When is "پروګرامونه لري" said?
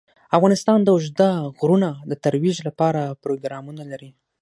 3.23-4.11